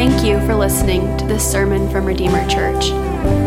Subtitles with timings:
[0.00, 2.86] Thank you for listening to this sermon from Redeemer Church.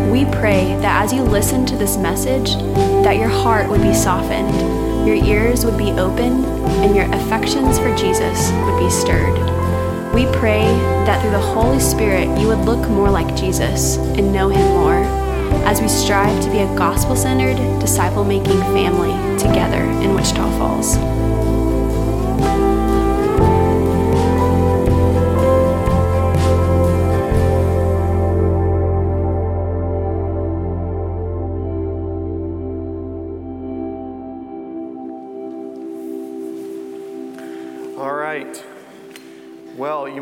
[0.08, 2.54] We pray that as you listen to this message,
[3.02, 4.54] that your heart would be softened,
[5.04, 9.34] your ears would be open, and your affections for Jesus would be stirred.
[10.14, 10.62] We pray
[11.06, 15.02] that through the Holy Spirit you would look more like Jesus and know him more
[15.66, 20.98] as we strive to be a gospel centered, disciple making family together in Wichita Falls.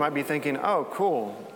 [0.03, 1.49] Might be thinking, oh, cool.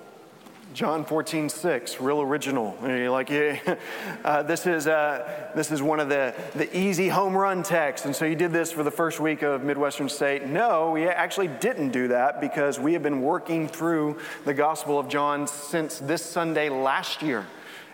[0.72, 2.78] John 14, 6, real original.
[2.80, 3.76] You're like, yeah,
[4.24, 8.06] uh, this, is, uh, this is one of the, the easy home run texts.
[8.06, 10.46] And so you did this for the first week of Midwestern State.
[10.46, 15.08] No, we actually didn't do that because we have been working through the Gospel of
[15.08, 17.44] John since this Sunday last year.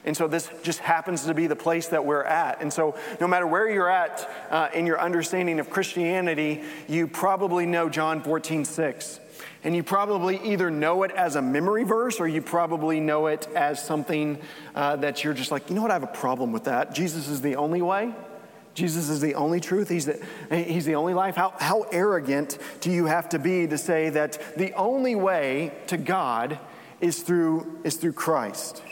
[0.04, 2.60] And so this just happens to be the place that we're at.
[2.60, 7.64] And so no matter where you're at uh, in your understanding of Christianity, you probably
[7.64, 9.20] know John 14, 6.
[9.64, 13.46] And you probably either know it as a memory verse or you probably know it
[13.54, 14.38] as something
[14.74, 16.94] uh, that you're just like, you know what, I have a problem with that.
[16.94, 18.12] Jesus is the only way.
[18.74, 19.88] Jesus is the only truth.
[19.88, 21.36] He's the, he's the only life.
[21.36, 25.96] How, how arrogant do you have to be to say that the only way to
[25.96, 26.58] God
[27.00, 28.82] is through, is through Christ?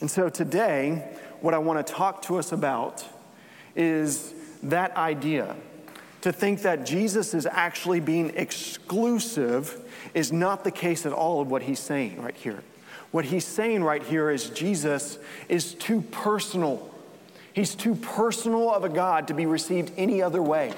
[0.00, 3.04] And so today, what I want to talk to us about
[3.74, 5.56] is that idea.
[6.28, 9.80] To think that Jesus is actually being exclusive
[10.12, 12.62] is not the case at all of what he's saying right here.
[13.12, 16.90] What he's saying right here is Jesus is too personal.
[17.54, 20.74] He's too personal of a God to be received any other way.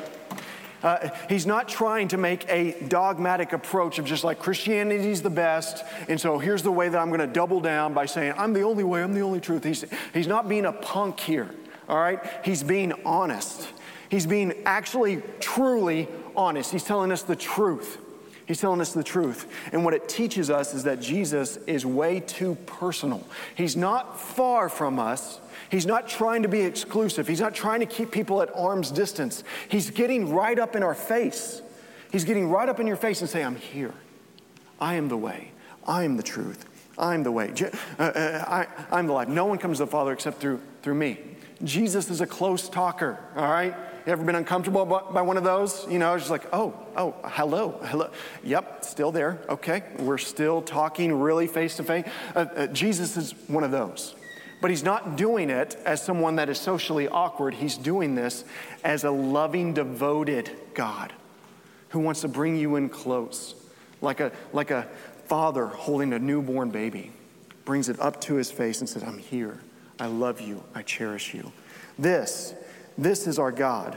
[0.84, 5.84] Uh, he's not trying to make a dogmatic approach of just like Christianity's the best,
[6.08, 8.62] and so here's the way that I'm going to double down by saying, I'm the
[8.62, 9.64] only way, I'm the only truth.
[9.64, 11.50] He's, he's not being a punk here,
[11.88, 12.20] all right?
[12.44, 13.66] He's being honest.
[14.10, 16.72] He's being actually, truly honest.
[16.72, 17.98] He's telling us the truth.
[18.46, 19.46] He's telling us the truth.
[19.70, 23.24] And what it teaches us is that Jesus is way too personal.
[23.54, 25.40] He's not far from us.
[25.70, 27.28] He's not trying to be exclusive.
[27.28, 29.44] He's not trying to keep people at arm's distance.
[29.68, 31.62] He's getting right up in our face.
[32.10, 33.94] He's getting right up in your face and saying, I'm here.
[34.80, 35.52] I am the way.
[35.86, 36.66] I am the truth.
[37.00, 37.52] I'm the way.
[37.98, 39.28] Uh, uh, I, am the life.
[39.28, 41.18] No one comes to the Father except through, through me.
[41.64, 43.74] Jesus is a close talker, all right?
[44.06, 45.86] You ever been uncomfortable by one of those?
[45.90, 48.10] You know, it's just like, oh, oh, hello, hello.
[48.44, 49.42] Yep, still there.
[49.48, 52.06] Okay, we're still talking really face to face.
[52.72, 54.14] Jesus is one of those.
[54.60, 57.54] But he's not doing it as someone that is socially awkward.
[57.54, 58.44] He's doing this
[58.84, 61.12] as a loving, devoted God
[61.90, 63.54] who wants to bring you in close,
[64.00, 64.86] like a, like a
[65.30, 67.12] father holding a newborn baby,
[67.64, 69.60] brings it up to his face and says, I'm here.
[70.00, 70.60] I love you.
[70.74, 71.52] I cherish you.
[71.96, 72.52] This
[72.98, 73.96] this is our God.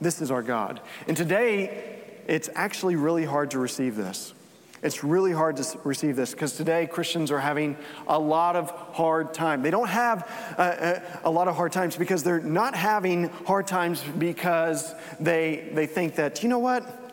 [0.00, 0.80] This is our God.
[1.08, 4.32] And today, it's actually really hard to receive this.
[4.80, 9.34] It's really hard to receive this because today Christians are having a lot of hard
[9.34, 9.62] time.
[9.62, 13.66] They don't have uh, uh, a lot of hard times because they're not having hard
[13.66, 17.07] times because they, they think that, you know what?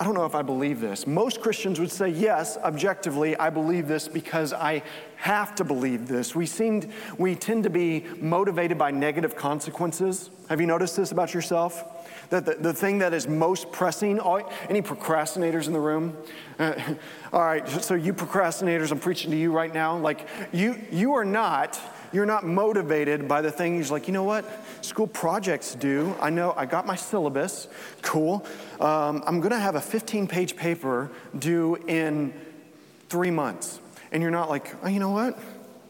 [0.00, 1.08] I don't know if I believe this.
[1.08, 4.82] Most Christians would say, yes, objectively, I believe this because I
[5.16, 6.36] have to believe this.
[6.36, 6.88] We, seem,
[7.18, 10.30] we tend to be motivated by negative consequences.
[10.48, 11.84] Have you noticed this about yourself?
[12.30, 16.16] That the, the thing that is most pressing, all, any procrastinators in the room?
[16.60, 16.74] Uh,
[17.32, 19.98] all right, so you procrastinators, I'm preaching to you right now.
[19.98, 21.80] Like, you, you are not
[22.12, 24.44] you're not motivated by the things like, you know what?
[24.84, 26.14] School projects do.
[26.20, 27.68] I know I got my syllabus.
[28.02, 28.46] Cool.
[28.80, 32.32] Um, I'm going to have a 15 page paper due in
[33.08, 33.80] three months.
[34.12, 35.38] And you're not like, oh, you know what?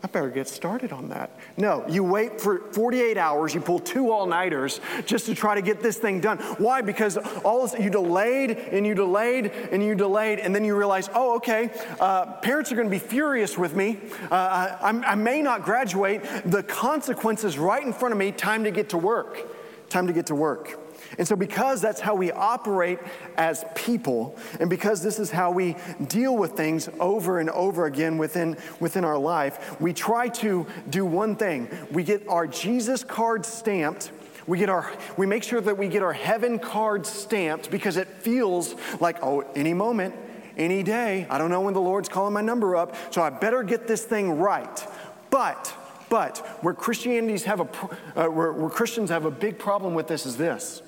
[0.01, 1.37] I better get started on that.
[1.57, 5.63] No, you wait for 48 hours, you pull two all nighters just to try to
[5.63, 6.39] get this thing done.
[6.59, 6.83] Why?
[6.83, 11.11] Because all this, you delayed and you delayed and you delayed, and then you realize,
[11.15, 13.99] oh, okay, uh, parents are going to be furious with me.
[14.31, 16.23] Uh, I, I may not graduate.
[16.45, 19.41] The consequences right in front of me, time to get to work.
[19.89, 20.79] Time to get to work.
[21.17, 22.99] And so, because that's how we operate
[23.37, 25.77] as people, and because this is how we
[26.07, 31.07] deal with things over and over again within, within our life, we try to do
[31.07, 31.69] one thing.
[31.91, 34.11] We get our Jesus card stamped.
[34.47, 38.09] We, get our, we make sure that we get our heaven card stamped because it
[38.09, 40.15] feels like, oh, any moment,
[40.57, 43.63] any day, I don't know when the Lord's calling my number up, so I better
[43.63, 44.87] get this thing right.
[45.31, 45.73] But,
[46.09, 47.69] but where Christianities have a,
[48.17, 50.83] uh, where, where Christians have a big problem with this is this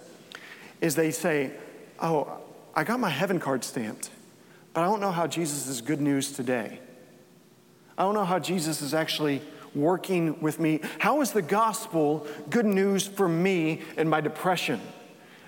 [0.80, 1.52] is they say,
[1.98, 2.38] Oh,
[2.74, 4.10] I got my heaven card stamped,
[4.72, 6.78] but I don't know how Jesus is good news today.
[7.98, 9.42] I don't know how Jesus is actually
[9.74, 10.80] working with me.
[10.98, 14.80] How is the gospel good news for me in my depression?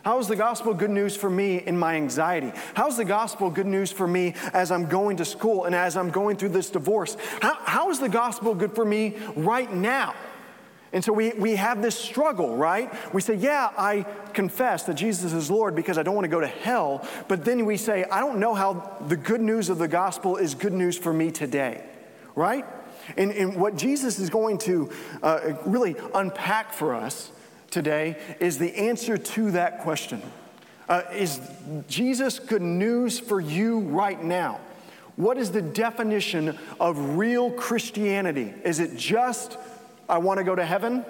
[0.04, 2.52] How is the gospel good news for me in my anxiety?
[2.74, 5.96] How is the gospel good news for me as I'm going to school and as
[5.96, 7.16] I'm going through this divorce?
[7.40, 10.14] How, how is the gospel good for me right now?
[10.92, 12.92] And so we, we have this struggle, right?
[13.14, 14.04] We say, Yeah, I
[14.34, 17.06] confess that Jesus is Lord because I don't want to go to hell.
[17.28, 20.54] But then we say, I don't know how the good news of the gospel is
[20.54, 21.84] good news for me today,
[22.34, 22.66] right?
[23.16, 24.90] And, and what Jesus is going to
[25.22, 27.32] uh, really unpack for us
[27.70, 30.22] today is the answer to that question.
[30.88, 31.40] Uh, is
[31.88, 34.60] Jesus good news for you right now?
[35.16, 38.52] What is the definition of real Christianity?
[38.64, 39.58] Is it just,
[40.12, 41.04] I want to go to heaven?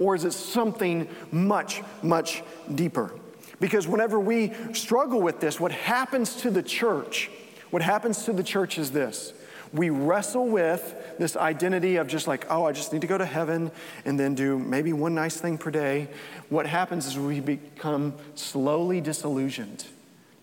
[0.00, 2.42] Or is it something much, much
[2.74, 3.12] deeper?
[3.60, 7.30] Because whenever we struggle with this, what happens to the church,
[7.70, 9.32] what happens to the church is this
[9.70, 13.26] we wrestle with this identity of just like, oh, I just need to go to
[13.26, 13.70] heaven
[14.06, 16.08] and then do maybe one nice thing per day.
[16.48, 19.84] What happens is we become slowly disillusioned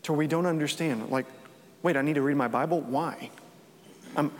[0.07, 1.10] where we don't understand.
[1.10, 1.25] Like,
[1.81, 2.81] wait, I need to read my Bible?
[2.81, 3.30] Why?
[4.16, 4.31] Um,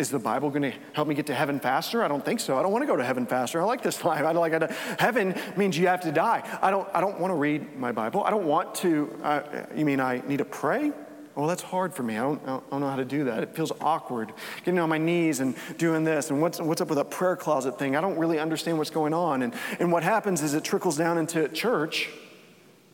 [0.00, 2.02] is the Bible going to help me get to heaven faster?
[2.02, 2.58] I don't think so.
[2.58, 3.60] I don't want to go to heaven faster.
[3.60, 4.24] I like this life.
[4.24, 4.70] I don't like it.
[4.98, 6.42] Heaven means you have to die.
[6.62, 6.88] I don't.
[6.94, 8.24] I don't want to read my Bible.
[8.24, 9.20] I don't want to.
[9.22, 10.92] Uh, you mean I need to pray?
[11.36, 12.18] Well, that's hard for me.
[12.18, 13.42] I don't, I don't, know how to do that.
[13.42, 14.32] It feels awkward
[14.64, 16.28] getting on my knees and doing this.
[16.30, 17.94] And what's, what's up with that prayer closet thing?
[17.94, 19.42] I don't really understand what's going on.
[19.42, 22.10] And, and what happens is it trickles down into church.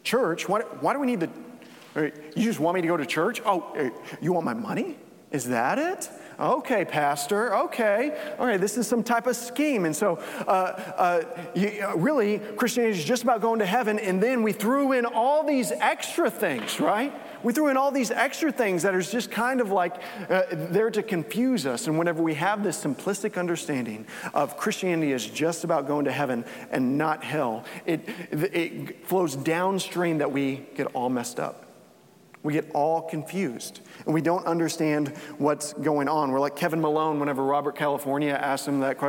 [0.05, 1.31] Church, why, why do we need the.
[2.37, 3.41] You just want me to go to church?
[3.45, 4.99] Oh, you want my money?
[5.33, 6.09] Is that it?
[6.39, 8.35] Okay, Pastor, okay.
[8.39, 9.87] All right, this is some type of scheme.
[9.87, 11.23] And so, uh, uh,
[11.55, 15.07] you, uh, really, Christianity is just about going to heaven, and then we threw in
[15.07, 17.13] all these extra things, right?
[17.43, 19.97] We threw in all these extra things that are just kind of like
[20.29, 21.87] uh, there to confuse us.
[21.87, 26.45] And whenever we have this simplistic understanding of Christianity is just about going to heaven
[26.71, 28.01] and not hell, it,
[28.31, 31.66] it flows downstream that we get all messed up.
[32.47, 35.09] We get all confused and we don't understand
[35.39, 36.31] what's going on.
[36.31, 39.03] We're like Kevin Malone whenever Robert California asked him that,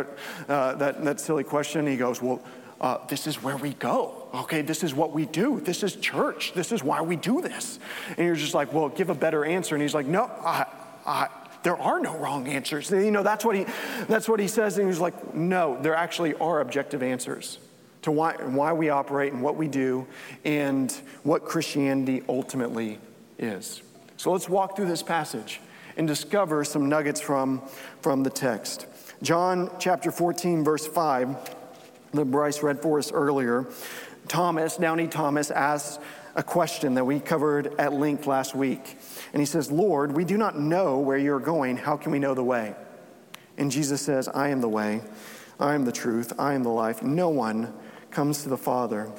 [0.50, 1.86] uh, that, that silly question.
[1.86, 2.44] He goes, Well,
[2.82, 4.28] uh, this is where we go.
[4.34, 5.60] Okay, this is what we do.
[5.60, 6.54] This is church.
[6.54, 7.80] This is why we do this.
[8.18, 9.74] And you're just like, well, give a better answer.
[9.74, 10.66] And he's like, no, I,
[11.06, 11.30] I,
[11.64, 12.92] there are no wrong answers.
[12.92, 13.66] You know, that's what he,
[14.08, 14.78] that's what he says.
[14.78, 17.58] And he's like, no, there actually are objective answers
[18.04, 20.06] to why, why we operate and what we do
[20.46, 20.92] and
[21.24, 23.00] what Christianity ultimately
[23.38, 23.82] is.
[24.18, 25.60] So let's walk through this passage
[25.96, 27.62] and discover some nuggets from,
[28.02, 28.86] from the text.
[29.22, 31.56] John chapter 14, verse 5
[32.14, 33.68] that Bryce read for us earlier,
[34.28, 36.00] Thomas, Doubting Thomas, asks
[36.36, 38.98] a question that we covered at length last week.
[39.34, 41.78] And he says, Lord, we do not know where you're going.
[41.78, 42.76] How can we know the way?
[43.58, 45.02] And Jesus says, I am the way,
[45.60, 47.02] I am the truth, I am the life.
[47.02, 47.74] No one
[48.12, 49.12] comes to the Father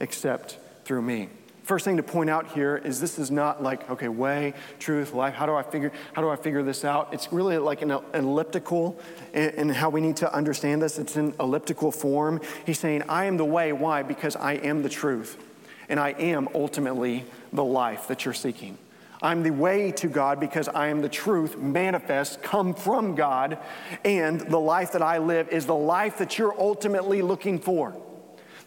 [0.00, 1.30] except through me.
[1.66, 5.34] First thing to point out here is this is not like, okay, way, truth, life.
[5.34, 7.12] How do I figure, how do I figure this out?
[7.12, 9.00] It's really like an, elliptical
[9.34, 10.96] and how we need to understand this.
[10.96, 12.40] It's in elliptical form.
[12.64, 13.72] He's saying, I am the way.
[13.72, 14.04] Why?
[14.04, 15.42] Because I am the truth.
[15.88, 18.78] And I am ultimately the life that you're seeking.
[19.20, 23.58] I'm the way to God because I am the truth, manifest, come from God.
[24.04, 28.00] And the life that I live is the life that you're ultimately looking for.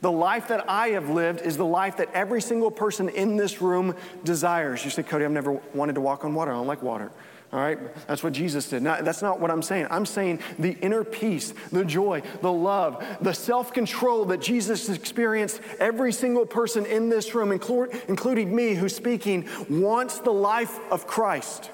[0.02, 3.62] The life that I have lived is the life that every single person in this
[3.62, 4.84] room desires.
[4.86, 6.52] You say, Cody, I've never wanted to walk on water.
[6.52, 7.12] I don't like water.
[7.52, 7.80] All right?
[8.08, 8.84] That's what Jesus did.
[8.84, 9.88] Not, that's not what I'm saying.
[9.90, 15.60] I'm saying the inner peace, the joy, the love, the self control that Jesus experienced,
[15.80, 21.72] every single person in this room, including me who's speaking, wants the life of Christ.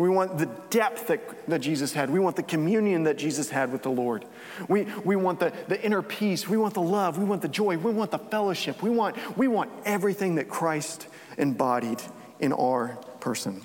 [0.00, 2.08] We want the depth that, that Jesus had.
[2.08, 4.24] We want the communion that Jesus had with the Lord.
[4.66, 6.48] We, we want the, the inner peace.
[6.48, 7.18] We want the love.
[7.18, 7.76] We want the joy.
[7.76, 8.82] We want the fellowship.
[8.82, 12.00] We want, we want everything that Christ embodied
[12.38, 13.60] in our person.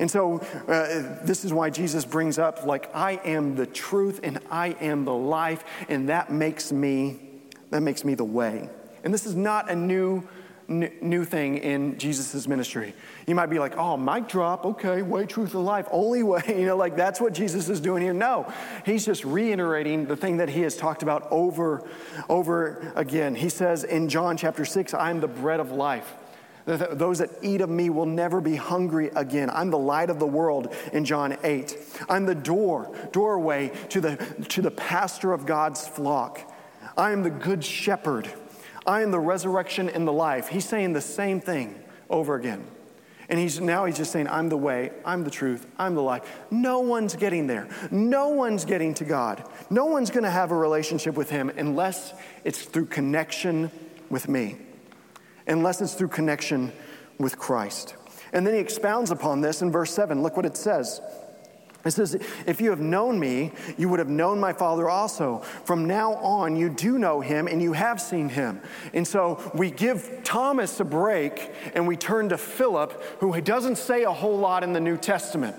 [0.00, 4.40] And so, uh, this is why Jesus brings up, like, I am the truth and
[4.50, 7.20] I am the life, and that makes me,
[7.70, 8.68] that makes me the way.
[9.04, 10.26] And this is not a new
[10.68, 12.94] new thing in Jesus' ministry.
[13.26, 16.66] You might be like, oh, mic drop, okay, way, truth, and life, only way, you
[16.66, 18.14] know, like that's what Jesus is doing here.
[18.14, 18.52] No,
[18.84, 21.88] he's just reiterating the thing that he has talked about over,
[22.28, 23.34] over again.
[23.34, 26.12] He says in John chapter 6, I am the bread of life.
[26.66, 29.50] Those that eat of me will never be hungry again.
[29.50, 31.78] I'm the light of the world in John 8.
[32.08, 34.16] I'm the door, doorway to the,
[34.48, 36.52] to the pastor of God's flock.
[36.96, 38.28] I am the good shepherd.
[38.86, 40.48] I am the resurrection and the life.
[40.48, 42.64] He's saying the same thing over again.
[43.28, 46.22] And he's now he's just saying, I'm the way, I'm the truth, I'm the life.
[46.50, 47.68] No one's getting there.
[47.90, 49.42] No one's getting to God.
[49.68, 52.14] No one's going to have a relationship with him unless
[52.44, 53.72] it's through connection
[54.10, 54.56] with me,
[55.48, 56.72] unless it's through connection
[57.18, 57.96] with Christ.
[58.32, 60.22] And then he expounds upon this in verse 7.
[60.22, 61.00] Look what it says.
[61.86, 62.14] It says,
[62.46, 65.38] If you have known me, you would have known my Father also.
[65.64, 68.60] From now on, you do know him and you have seen him.
[68.92, 74.04] And so we give Thomas a break and we turn to Philip, who doesn't say
[74.04, 75.56] a whole lot in the New Testament.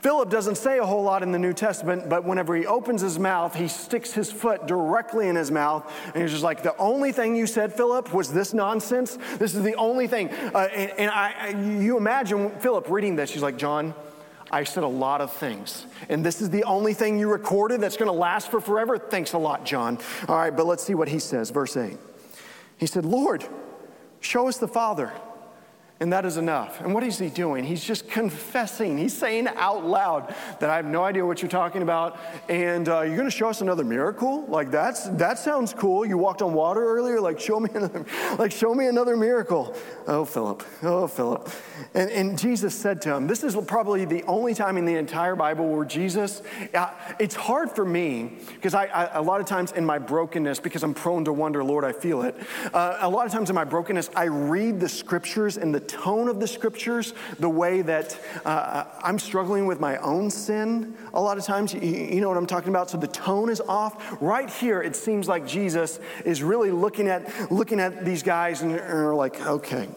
[0.00, 3.18] Philip doesn't say a whole lot in the New Testament, but whenever he opens his
[3.18, 5.92] mouth, he sticks his foot directly in his mouth.
[6.14, 9.18] And he's just like, The only thing you said, Philip, was this nonsense.
[9.38, 10.30] This is the only thing.
[10.30, 11.50] Uh, and, and I,
[11.82, 13.30] you imagine Philip reading this.
[13.30, 13.94] He's like, John,
[14.50, 15.86] I said a lot of things.
[16.08, 18.98] And this is the only thing you recorded that's going to last for forever?
[18.98, 19.98] Thanks a lot, John.
[20.28, 21.50] All right, but let's see what he says.
[21.50, 21.96] Verse 8.
[22.78, 23.44] He said, Lord,
[24.20, 25.12] show us the Father
[26.00, 26.80] and that is enough.
[26.80, 27.62] And what is he doing?
[27.62, 28.96] He's just confessing.
[28.96, 33.02] He's saying out loud that I have no idea what you're talking about, and uh,
[33.02, 34.46] you're going to show us another miracle.
[34.46, 36.06] Like that's that sounds cool.
[36.06, 37.20] You walked on water earlier.
[37.20, 38.06] Like show me another,
[38.38, 39.76] like show me another miracle.
[40.06, 40.62] Oh, Philip.
[40.82, 41.50] Oh, Philip.
[41.92, 45.36] And, and Jesus said to him, "This is probably the only time in the entire
[45.36, 46.42] Bible where Jesus.
[46.72, 50.60] Uh, it's hard for me because I, I, a lot of times in my brokenness,
[50.60, 52.34] because I'm prone to wonder, Lord, I feel it.
[52.72, 56.28] Uh, a lot of times in my brokenness, I read the scriptures and the tone
[56.28, 61.38] of the scriptures, the way that uh, I'm struggling with my own sin a lot
[61.38, 61.74] of times.
[61.74, 62.90] You, you know what I'm talking about?
[62.90, 64.16] So the tone is off.
[64.22, 68.72] Right here, it seems like Jesus is really looking at, looking at these guys and,
[68.72, 69.88] and are like, okay,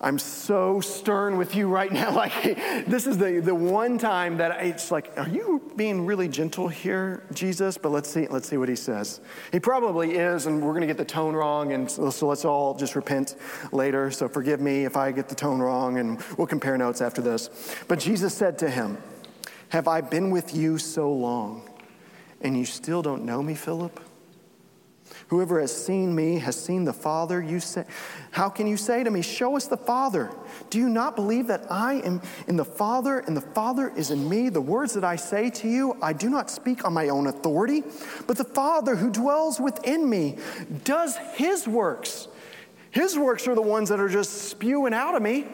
[0.00, 2.08] I'm so stern with you right now.
[2.18, 2.42] Like,
[2.86, 7.22] this is the, the one time that it's like, are you being really gentle here,
[7.32, 7.78] Jesus?
[7.78, 9.20] But let's see, let's see what he says.
[9.52, 12.44] He probably is, and we're going to get the tone wrong, and so, so let's
[12.44, 13.36] all just repent
[13.70, 14.10] later.
[14.10, 17.50] So forgive me if I get the tone wrong, and we'll compare notes after this.
[17.86, 18.98] But Jesus said to him,
[19.68, 21.68] Have I been with you so long,
[22.40, 24.07] and you still don't know me, Philip?
[25.28, 27.42] Whoever has seen me has seen the Father.
[27.42, 27.84] You say,
[28.30, 30.30] How can you say to me, Show us the Father?
[30.70, 34.26] Do you not believe that I am in the Father and the Father is in
[34.26, 34.48] me?
[34.48, 37.82] The words that I say to you, I do not speak on my own authority,
[38.26, 40.38] but the Father who dwells within me
[40.84, 42.28] does his works.
[42.90, 45.46] His works are the ones that are just spewing out of me.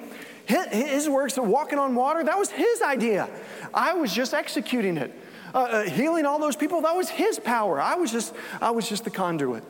[0.47, 3.29] His works walking on water, that was his idea.
[3.73, 5.13] I was just executing it
[5.55, 7.81] uh, uh, healing all those people, that was his power.
[7.81, 9.63] I was just, I was just the conduit.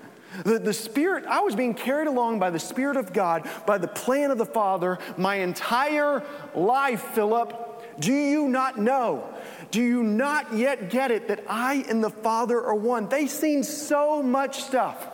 [0.42, 3.86] The, the Spirit, I was being carried along by the Spirit of God, by the
[3.86, 6.24] plan of the Father, my entire
[6.54, 8.00] life, Philip.
[8.00, 9.32] Do you not know?
[9.70, 13.08] Do you not yet get it that I and the Father are one?
[13.08, 15.06] They've seen so much stuff,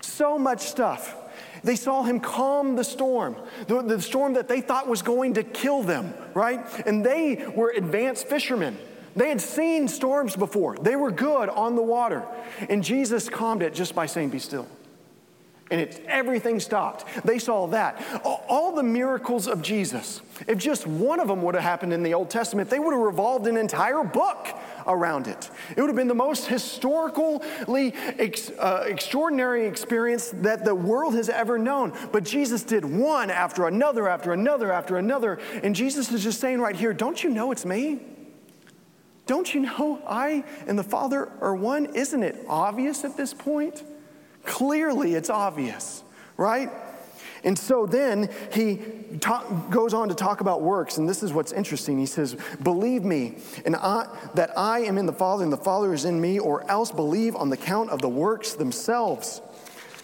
[0.00, 1.14] so much stuff.
[1.62, 3.36] They saw him calm the storm,
[3.66, 6.64] the, the storm that they thought was going to kill them, right?
[6.86, 8.78] And they were advanced fishermen.
[9.18, 12.24] They had seen storms before, they were good on the water.
[12.68, 14.68] And Jesus calmed it just by saying, Be still.
[15.72, 17.04] And it, everything stopped.
[17.26, 18.00] They saw that.
[18.24, 22.14] All the miracles of Jesus, if just one of them would have happened in the
[22.14, 24.48] Old Testament, they would have revolved an entire book
[24.86, 25.50] around it.
[25.76, 31.28] It would have been the most historically ex, uh, extraordinary experience that the world has
[31.28, 31.92] ever known.
[32.12, 35.40] But Jesus did one after another, after another, after another.
[35.64, 38.00] And Jesus is just saying right here, Don't you know it's me?
[39.28, 41.94] Don't you know I and the Father are one?
[41.94, 43.84] Isn't it obvious at this point?
[44.44, 46.02] Clearly, it's obvious,
[46.38, 46.70] right?
[47.44, 48.80] And so then he
[49.20, 51.98] talk, goes on to talk about works, and this is what's interesting.
[51.98, 55.92] He says, Believe me, and I, that I am in the Father, and the Father
[55.92, 59.42] is in me, or else believe on the count of the works themselves.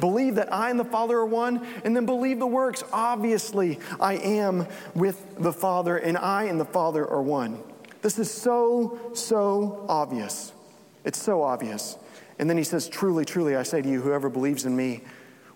[0.01, 2.85] Believe that I and the Father are one, and then believe the works.
[2.93, 7.59] Obviously, I am with the Father, and I and the Father are one.
[8.05, 10.53] This is so, so obvious.
[11.07, 11.97] It's so obvious.
[12.39, 15.01] And then he says, Truly, truly, I say to you, whoever believes in me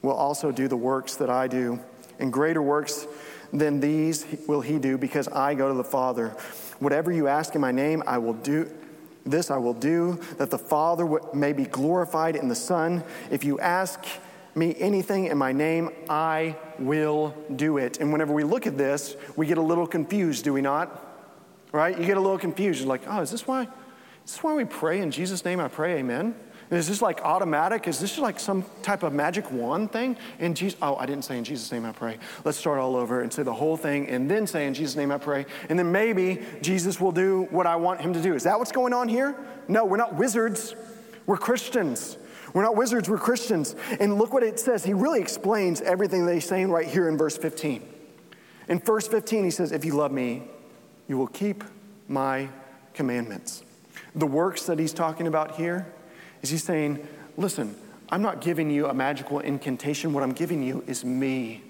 [0.01, 1.79] will also do the works that I do.
[2.19, 3.07] And greater works
[3.53, 6.31] than these will he do because I go to the Father.
[6.79, 8.73] Whatever you ask in my name, I will do.
[9.27, 13.05] This I will do, that the Father may be glorified in the Son.
[13.31, 14.07] If you ask
[14.55, 18.01] me anything in my name, I will do it.
[18.01, 21.05] And whenever we look at this, we get a little confused, do we not?
[21.73, 21.99] Right?
[21.99, 22.81] You get a little confused.
[22.81, 23.63] You're like, oh, is this why?
[23.63, 25.61] Is this why we pray in Jesus' name?
[25.61, 26.35] I pray, Amen.
[26.71, 27.89] Is this like automatic?
[27.89, 30.17] Is this like some type of magic wand thing?
[30.39, 32.19] In Jesus, oh, I didn't say in Jesus' name I pray.
[32.45, 35.11] Let's start all over and say the whole thing, and then say in Jesus' name
[35.11, 38.35] I pray, and then maybe Jesus will do what I want him to do.
[38.35, 39.35] Is that what's going on here?
[39.67, 40.75] No, we're not wizards.
[41.25, 42.19] We're Christians.
[42.53, 43.09] We're not wizards.
[43.09, 43.75] We're Christians.
[43.99, 44.85] And look what it says.
[44.85, 47.83] He really explains everything that he's saying right here in verse 15.
[48.69, 50.43] In verse 15, he says, If you love me,
[51.09, 51.65] you will keep
[52.07, 52.49] my
[52.95, 53.65] commandments.
[54.15, 55.87] The works that he's talking about here
[56.43, 57.77] is he's saying, Listen,
[58.11, 60.13] I'm not giving you a magical incantation.
[60.13, 61.63] What I'm giving you is me.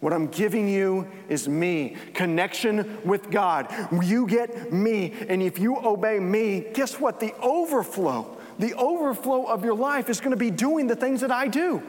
[0.00, 3.74] What I'm giving you is me, connection with God.
[4.00, 7.18] You get me, and if you obey me, guess what?
[7.18, 11.32] The overflow, the overflow of your life is going to be doing the things that
[11.32, 11.82] I do.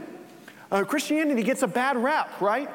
[0.72, 2.70] Uh, Christianity gets a bad rap, right?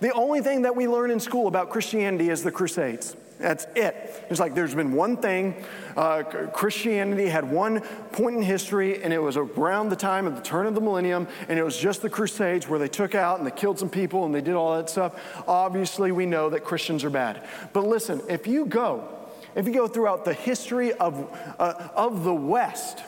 [0.00, 3.16] The only thing that we learn in school about Christianity is the Crusades.
[3.38, 4.26] That's it.
[4.30, 5.64] It's like there's been one thing.
[5.96, 7.80] Uh, Christianity had one
[8.12, 11.26] point in history, and it was around the time of the turn of the millennium,
[11.48, 14.24] and it was just the Crusades where they took out and they killed some people
[14.24, 15.20] and they did all that stuff.
[15.48, 17.42] Obviously, we know that Christians are bad.
[17.72, 19.08] But listen, if you go,
[19.56, 23.00] if you go throughout the history of, uh, of the West,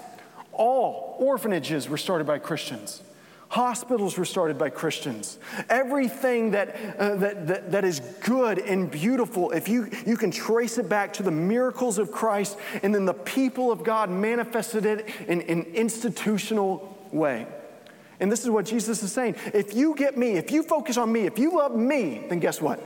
[0.53, 3.03] all orphanages were started by Christians.
[3.49, 5.39] Hospitals were started by Christians.
[5.69, 10.79] Everything that, uh, that, that, that is good and beautiful, if you, you can trace
[10.79, 15.09] it back to the miracles of Christ, and then the people of God manifested it
[15.29, 17.47] in an institutional way.
[18.19, 19.37] And this is what Jesus is saying.
[19.55, 22.61] If you get me, if you focus on me, if you love me, then guess
[22.61, 22.83] what?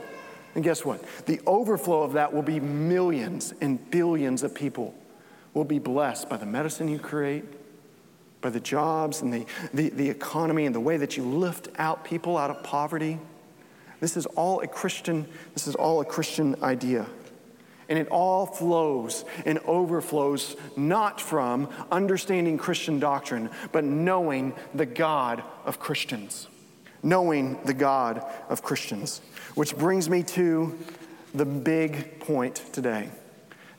[0.53, 1.03] And guess what?
[1.25, 4.93] The overflow of that will be millions and billions of people
[5.53, 7.45] will be blessed by the medicine you create,
[8.41, 12.03] by the jobs and the, the, the economy and the way that you lift out
[12.03, 13.19] people out of poverty.
[13.99, 17.05] This is all a Christian, this is all a Christian idea.
[17.87, 25.43] And it all flows and overflows not from understanding Christian doctrine, but knowing the God
[25.65, 26.47] of Christians.
[27.03, 29.21] Knowing the God of Christians.
[29.55, 30.77] Which brings me to
[31.33, 33.09] the big point today.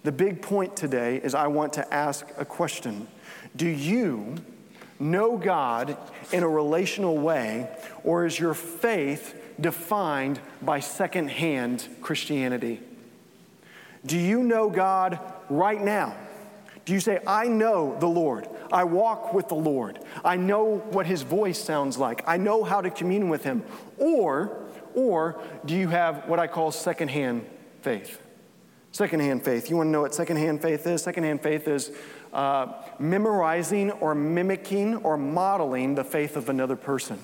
[0.03, 3.09] The big point today is I want to ask a question
[3.57, 4.37] Do you
[5.03, 5.97] know God
[6.33, 7.69] in a relational way,
[8.05, 12.81] or is your faith defined by secondhand Christianity?
[14.05, 16.17] Do you know God right now?
[16.85, 18.49] Do you say, I know the Lord?
[18.73, 20.01] I walk with the Lord.
[20.25, 22.23] I know what his voice sounds like.
[22.27, 23.63] I know how to commune with him.
[23.99, 24.57] Or,
[24.95, 27.47] or do you have what I call secondhand
[27.83, 28.21] faith?
[28.91, 29.71] Secondhand faith.
[29.71, 31.03] You want to know what secondhand faith is?
[31.03, 31.93] Secondhand faith is
[32.33, 37.19] uh, memorizing or mimicking or modeling the faith of another person.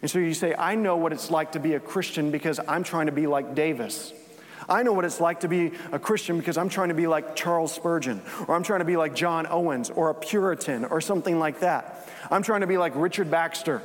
[0.00, 2.82] And so you say, I know what it's like to be a Christian because I'm
[2.82, 4.12] trying to be like Davis.
[4.68, 7.36] I know what it's like to be a Christian because I'm trying to be like
[7.36, 11.38] Charles Spurgeon, or I'm trying to be like John Owens, or a Puritan, or something
[11.38, 12.08] like that.
[12.30, 13.82] I'm trying to be like Richard Baxter.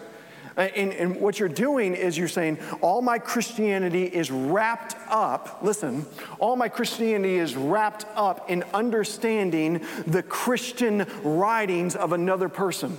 [0.58, 5.60] Uh, and, and, what you're doing is you're saying, all my Christianity is wrapped up,
[5.62, 6.06] listen,
[6.40, 12.98] all my Christianity is wrapped up in understanding the Christian writings of another person.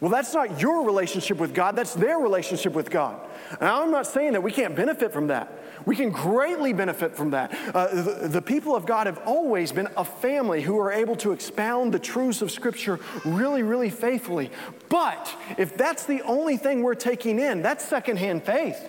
[0.00, 3.20] Well, that's not your relationship with God, that's their relationship with God.
[3.60, 5.62] And I'm not saying that we can't benefit from that.
[5.84, 7.52] We can greatly benefit from that.
[7.74, 11.32] Uh, the, the, people of God have always been a family who are able to
[11.32, 14.50] expound the truths of Scripture really, really faithfully.
[14.88, 18.88] But if that's the only thing we're taking in, that's secondhand faith.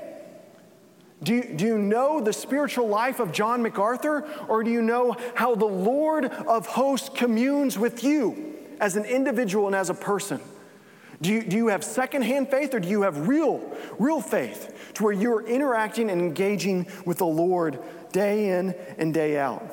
[1.23, 5.15] Do you, do you know the spiritual life of John MacArthur, or do you know
[5.35, 10.41] how the Lord of hosts communes with you as an individual and as a person?
[11.23, 13.61] Do you, do you have secondhand faith or do you have real,
[13.97, 17.79] real faith to where you're interacting and engaging with the Lord
[18.11, 19.63] day in and day out?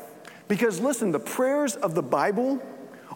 [0.46, 2.62] Because listen, the prayers of the Bible,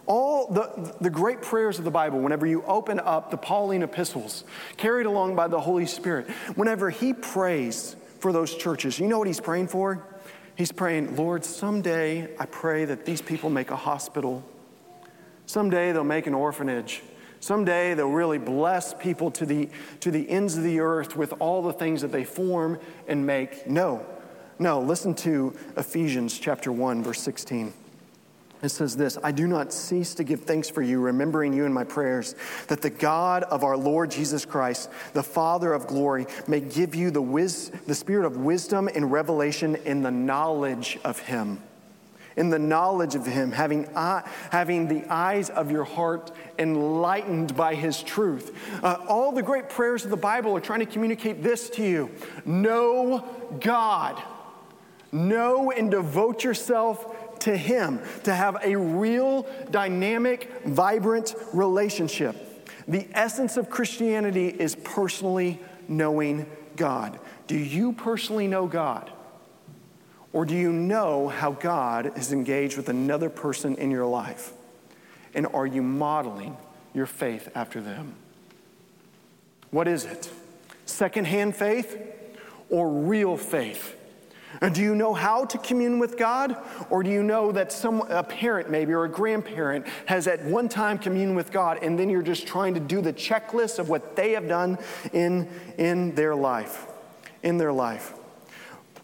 [0.05, 4.43] all the, the great prayers of the Bible, whenever you open up the Pauline epistles,
[4.75, 9.27] carried along by the Holy Spirit, whenever he prays for those churches, you know what
[9.27, 10.05] he's praying for?
[10.57, 14.43] He's praying, Lord, someday I pray that these people make a hospital.
[15.45, 17.01] Someday they'll make an orphanage.
[17.45, 21.61] Someday they'll really bless people to the, to the ends of the earth with all
[21.61, 23.67] the things that they form and make.
[23.67, 24.03] No,
[24.57, 27.71] no, listen to Ephesians chapter 1, verse 16.
[28.63, 31.71] It says this I do not cease to give thanks for you, remembering you in
[31.71, 32.33] my prayers,
[32.67, 37.11] that the God of our Lord Jesus Christ, the Father of glory, may give you
[37.11, 41.61] the, wis- the spirit of wisdom and revelation in the knowledge of him
[42.35, 47.75] in the knowledge of Him, having, eye, having the eyes of your heart enlightened by
[47.75, 48.55] His truth.
[48.83, 52.11] Uh, all the great prayers of the Bible are trying to communicate this to you
[52.43, 53.23] Know
[53.59, 54.21] God,
[55.11, 62.35] know and devote yourself to Him, to have a real, dynamic, vibrant relationship.
[62.87, 66.45] The essence of Christianity is personally knowing
[66.75, 67.19] God.
[67.47, 69.11] Do you personally know God?
[70.35, 74.51] Or do you know how God is engaged with another person in your life?
[75.33, 76.57] And are you modeling
[76.93, 78.15] your faith after them?
[79.71, 80.29] What is it?
[80.85, 81.97] Secondhand faith
[82.69, 83.95] or real faith?
[84.59, 86.57] And do you know how to commune with God?
[86.89, 90.67] Or do you know that some, a parent maybe or a grandparent has at one
[90.67, 94.17] time communed with God and then you're just trying to do the checklist of what
[94.17, 94.79] they have done
[95.13, 96.87] in, in their life?
[97.41, 98.13] In their life.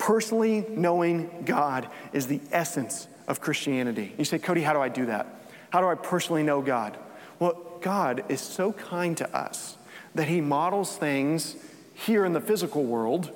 [0.01, 4.15] Personally knowing God is the essence of Christianity.
[4.17, 5.27] You say, Cody, how do I do that?
[5.69, 6.97] How do I personally know God?
[7.37, 9.77] Well, God is so kind to us
[10.15, 11.55] that He models things
[11.93, 13.29] here in the physical world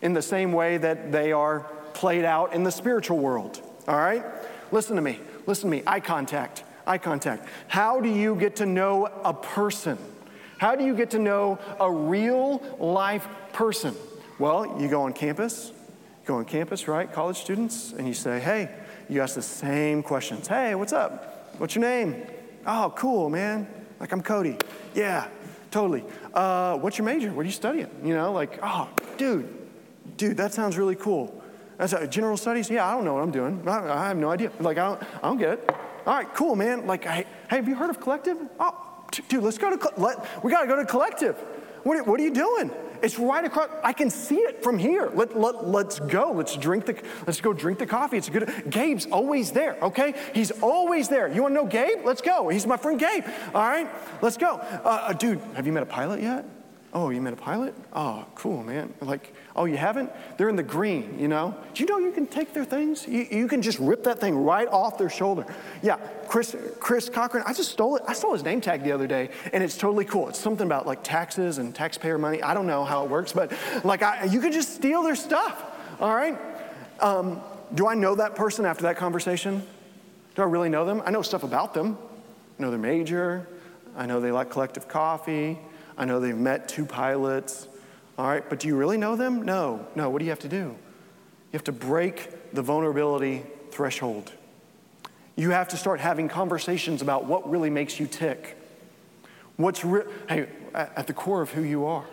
[0.00, 3.60] in the same way that they are played out in the spiritual world.
[3.86, 4.24] All right?
[4.72, 5.20] Listen to me.
[5.46, 5.82] Listen to me.
[5.86, 6.64] Eye contact.
[6.86, 7.46] Eye contact.
[7.68, 9.98] How do you get to know a person?
[10.56, 13.94] How do you get to know a real life person?
[14.36, 15.70] Well, you go on campus,
[16.24, 17.10] go on campus, right?
[17.10, 18.68] College students, and you say, hey,
[19.08, 20.48] you ask the same questions.
[20.48, 21.54] Hey, what's up?
[21.58, 22.26] What's your name?
[22.66, 23.68] Oh, cool, man.
[24.00, 24.56] Like, I'm Cody.
[24.92, 25.28] Yeah,
[25.70, 26.02] totally.
[26.32, 27.32] Uh, what's your major?
[27.32, 27.88] What are you studying?
[28.02, 29.48] You know, like, oh, dude,
[30.16, 31.40] dude, that sounds really cool.
[31.78, 32.68] That's a general studies?
[32.68, 33.62] Yeah, I don't know what I'm doing.
[33.68, 34.50] I, I have no idea.
[34.58, 35.70] Like, I don't, I don't get it.
[36.06, 36.88] All right, cool, man.
[36.88, 38.38] Like, hey, hey have you heard of Collective?
[38.58, 41.36] Oh, dude, let's go to, let, we got to go to Collective.
[41.84, 42.72] What, what are you doing?
[43.04, 43.68] It's right across.
[43.82, 45.10] I can see it from here.
[45.12, 46.32] Let, let, let's go.
[46.32, 48.16] Let's drink the, let's go drink the coffee.
[48.16, 48.50] It's good.
[48.70, 50.14] Gabe's always there, okay?
[50.32, 51.28] He's always there.
[51.28, 51.98] You want to know Gabe?
[52.02, 52.48] Let's go.
[52.48, 53.24] He's my friend Gabe.
[53.54, 53.86] All right,
[54.22, 54.54] let's go.
[54.56, 56.46] Uh, uh, dude, have you met a pilot yet?
[56.94, 57.74] Oh, you met a pilot?
[57.92, 58.94] Oh, cool, man.
[59.02, 60.10] Like, Oh, you haven't?
[60.36, 61.54] They're in the green, you know?
[61.74, 63.06] Do you know you can take their things?
[63.06, 65.46] You, you can just rip that thing right off their shoulder.
[65.80, 68.02] Yeah, Chris, Chris Cochran, I just stole it.
[68.08, 70.28] I stole his name tag the other day, and it's totally cool.
[70.28, 72.42] It's something about like taxes and taxpayer money.
[72.42, 73.52] I don't know how it works, but
[73.84, 75.62] like I, you can just steal their stuff,
[76.00, 76.36] all right?
[76.98, 77.40] Um,
[77.72, 79.64] do I know that person after that conversation?
[80.34, 81.00] Do I really know them?
[81.06, 81.96] I know stuff about them.
[82.58, 83.46] I know their major.
[83.96, 85.60] I know they like collective coffee.
[85.96, 87.68] I know they've met two pilots.
[88.16, 89.42] All right, but do you really know them?
[89.42, 90.08] No, no.
[90.08, 90.56] What do you have to do?
[90.56, 94.32] You have to break the vulnerability threshold.
[95.36, 98.56] You have to start having conversations about what really makes you tick.
[99.56, 102.06] What's re- hey, at the core of who you are,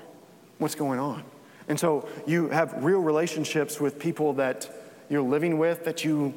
[0.58, 1.24] what's going on.
[1.68, 4.70] And so you have real relationships with people that
[5.10, 6.34] you're living with that you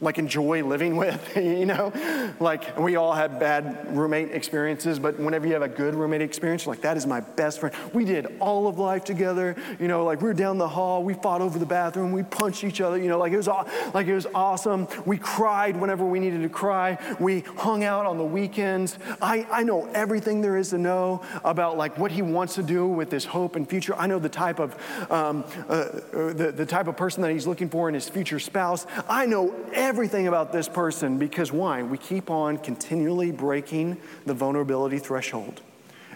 [0.00, 1.92] like enjoy living with, you know?
[2.40, 6.66] Like we all had bad roommate experiences, but whenever you have a good roommate experience,
[6.66, 7.74] like that is my best friend.
[7.92, 11.14] We did all of life together, you know, like we were down the hall, we
[11.14, 13.48] fought over the bathroom, we punched each other, you know, like it was
[13.94, 14.88] like it was awesome.
[15.04, 16.98] We cried whenever we needed to cry.
[17.18, 18.98] We hung out on the weekends.
[19.20, 22.86] I, I know everything there is to know about like what he wants to do
[22.86, 23.94] with his hope and future.
[23.96, 24.74] I know the type of
[25.10, 28.38] um, uh, uh the, the type of person that he's looking for in his future
[28.38, 28.86] spouse.
[29.08, 31.82] I know everything everything about this person because why?
[31.82, 35.62] We keep on continually breaking the vulnerability threshold.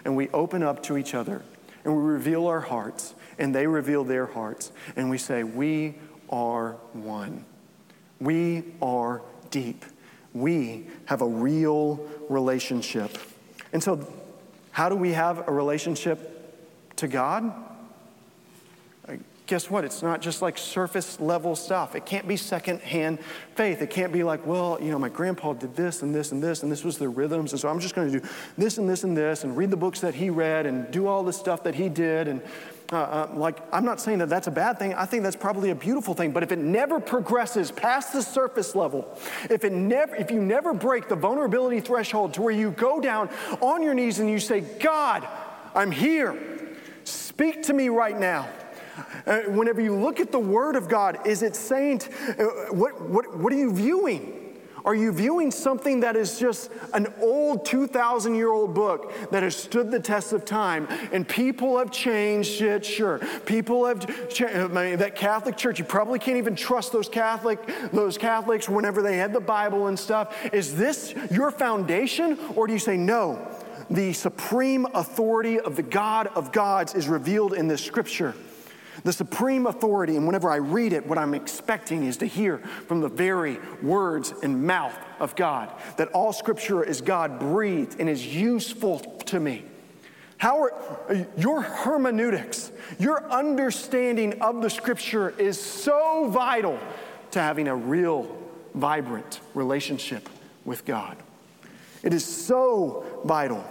[0.05, 1.43] And we open up to each other
[1.83, 4.71] and we reveal our hearts and they reveal their hearts.
[4.95, 5.95] And we say, We
[6.29, 7.43] are one.
[8.21, 9.83] We are deep.
[10.33, 13.17] We have a real relationship.
[13.73, 14.07] And so,
[14.71, 17.53] how do we have a relationship to God?
[19.47, 19.85] Guess what?
[19.85, 21.95] It's not just like surface level stuff.
[21.95, 23.19] It can't be secondhand
[23.55, 23.81] faith.
[23.81, 26.63] It can't be like, well, you know, my grandpa did this and this and this,
[26.63, 28.27] and this was the rhythms, and so I'm just going to do
[28.57, 31.23] this and this and this, and read the books that he read, and do all
[31.23, 32.41] the stuff that he did, and
[32.91, 34.93] uh, uh, like, I'm not saying that that's a bad thing.
[34.93, 36.31] I think that's probably a beautiful thing.
[36.31, 39.17] But if it never progresses past the surface level,
[39.49, 43.29] if it never, if you never break the vulnerability threshold to where you go down
[43.59, 45.27] on your knees and you say, God,
[45.73, 46.39] I'm here.
[47.05, 48.47] Speak to me right now.
[49.25, 53.37] Uh, whenever you look at the Word of God, is it saying, uh, what, what,
[53.37, 54.45] what are you viewing?
[54.85, 59.55] Are you viewing something that is just an old 2,000 year old book that has
[59.55, 62.85] stood the test of time and people have changed it?
[62.85, 63.17] Sure.
[63.47, 64.55] People have changed.
[64.55, 67.59] I mean, that Catholic Church, you probably can't even trust those Catholic,
[67.91, 70.37] those Catholics whenever they had the Bible and stuff.
[70.53, 72.37] Is this your foundation?
[72.55, 73.39] Or do you say, no,
[73.89, 78.35] the supreme authority of the God of gods is revealed in this scripture?
[79.05, 83.01] The supreme authority, and whenever I read it, what I'm expecting is to hear from
[83.01, 88.25] the very words and mouth of God that all scripture is God breathed and is
[88.25, 89.63] useful to me.
[90.37, 96.79] How are your hermeneutics, your understanding of the scripture is so vital
[97.29, 98.35] to having a real,
[98.73, 100.27] vibrant relationship
[100.65, 101.15] with God.
[102.01, 103.63] It is so vital.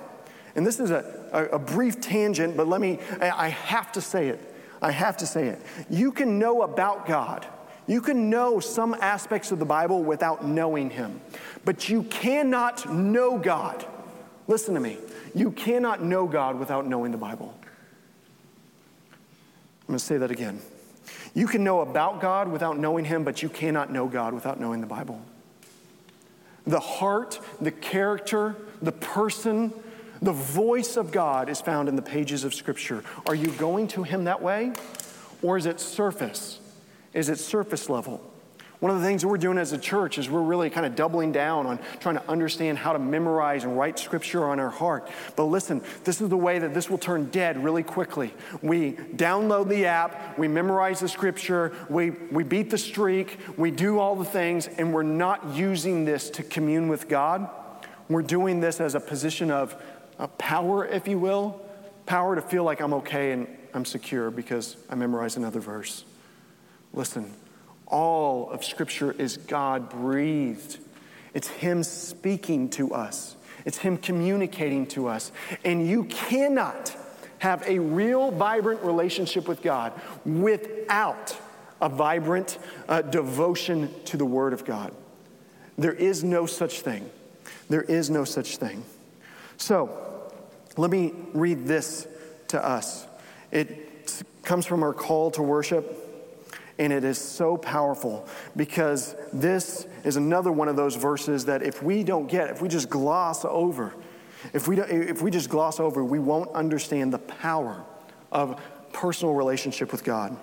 [0.55, 4.29] And this is a, a, a brief tangent, but let me, I have to say
[4.29, 4.54] it.
[4.85, 5.63] I have to say it.
[5.89, 7.47] You can know about God.
[7.87, 11.23] You can know some aspects of the Bible without knowing Him,
[11.65, 13.87] but you cannot know God.
[14.47, 14.99] Listen to me.
[15.35, 17.59] You cannot know God without knowing the Bible.
[19.81, 20.61] I'm going to say that again.
[21.33, 24.83] You can know about God without knowing Him, but you cannot know God without knowing
[24.83, 25.19] the Bible.
[26.67, 29.73] The heart, the character, the person,
[30.25, 33.05] the voice of God is found in the pages of Scripture.
[33.27, 34.73] Are you going to Him that way?
[35.43, 36.61] Or is it surface?
[37.13, 38.31] Is it surface level?
[38.81, 40.95] One of the things that we're doing as a church is we're really kind of
[40.95, 45.11] doubling down on trying to understand how to memorize and write scripture on our heart.
[45.37, 48.35] But listen, this is the way that this will turn dead really quickly.
[48.61, 53.99] We download the app, we memorize the scripture, we, we beat the streak, we do
[53.99, 57.49] all the things, and we're not using this to commune with God.
[58.11, 59.75] We're doing this as a position of,
[60.19, 61.61] of power, if you will,
[62.07, 66.05] power to feel like I'm okay and I'm secure because I memorized another verse.
[66.93, 67.33] Listen,
[67.87, 70.79] all of Scripture is God breathed.
[71.35, 75.33] It's Him speaking to us, it's Him communicating to us.
[75.65, 76.97] And you cannot
[77.39, 79.93] have a real, vibrant relationship with God
[80.25, 81.37] without
[81.81, 84.95] a vibrant uh, devotion to the Word of God.
[85.77, 87.11] There is no such thing.
[87.69, 88.85] There is no such thing.
[89.65, 89.89] So,
[90.77, 92.07] let me read this
[92.49, 93.07] to us.
[93.51, 95.91] It comes from our call to worship.
[96.79, 101.83] And it is so powerful because this is another one of those verses that if
[101.83, 103.95] we don't get, if we just gloss over,
[104.53, 107.83] if we, if we just gloss over, we won't understand the power
[108.31, 108.61] of
[108.93, 110.37] personal relationship with God.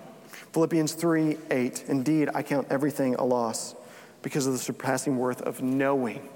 [0.52, 3.76] Philippians 3 8, indeed, I count everything a loss
[4.22, 6.28] because of the surpassing worth of knowing,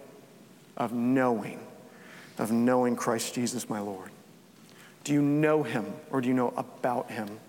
[0.77, 1.59] of knowing,
[2.39, 4.11] of knowing Christ Jesus my Lord.
[5.05, 7.41] Do you know him or do you know about him?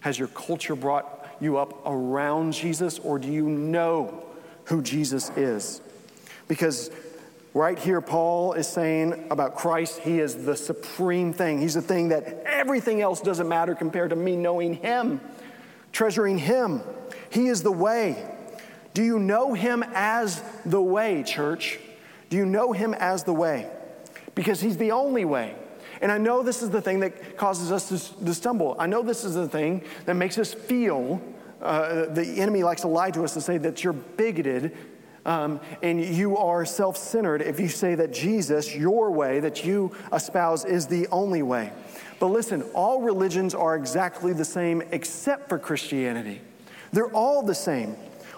[0.00, 4.24] Has your culture brought you up around Jesus, or do you know
[4.64, 5.80] who Jesus is?
[6.48, 6.90] Because
[7.54, 11.60] right here, Paul is saying about Christ, he is the supreme thing.
[11.60, 15.20] He's the thing that everything else doesn't matter compared to me knowing him,
[15.92, 16.82] treasuring him.
[17.30, 18.24] He is the way.
[18.94, 21.78] Do you know him as the way, church?
[22.32, 23.68] Do you know him as the way?
[24.34, 25.54] Because he's the only way.
[26.00, 28.74] And I know this is the thing that causes us to, to stumble.
[28.78, 31.20] I know this is the thing that makes us feel
[31.60, 34.74] uh, the enemy likes to lie to us and say that you're bigoted
[35.26, 39.94] um, and you are self centered if you say that Jesus, your way that you
[40.10, 41.70] espouse, is the only way.
[42.18, 46.40] But listen, all religions are exactly the same except for Christianity.
[46.94, 47.94] They're all the same.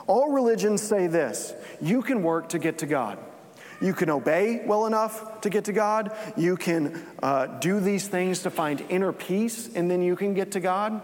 [0.08, 3.20] All religions say this you can work to get to God.
[3.84, 6.16] You can obey well enough to get to God.
[6.38, 10.52] You can uh, do these things to find inner peace, and then you can get
[10.52, 11.02] to God.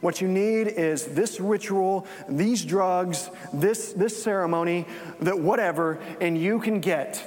[0.00, 4.86] What you need is this ritual, these drugs, this, this ceremony,
[5.20, 7.24] that whatever, and you can get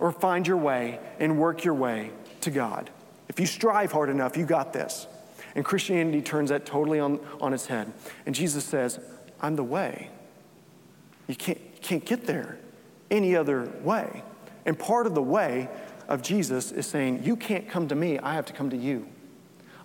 [0.00, 2.10] or find your way and work your way
[2.40, 2.90] to God.
[3.28, 5.06] If you strive hard enough, you got this.
[5.54, 7.92] And Christianity turns that totally on, on its head.
[8.26, 8.98] And Jesus says,
[9.40, 10.10] I'm the way.
[11.28, 12.58] You can't, you can't get there
[13.12, 14.24] any other way.
[14.66, 15.68] And part of the way
[16.08, 19.06] of Jesus is saying, You can't come to me, I have to come to you.